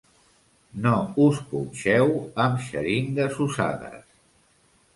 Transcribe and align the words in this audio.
No 0.85 0.93
us 1.25 1.41
punxeu 1.51 2.15
amb 2.47 2.65
xeringues 2.71 3.39
usades. 3.49 4.05